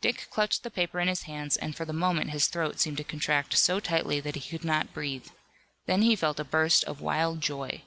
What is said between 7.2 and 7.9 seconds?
joy.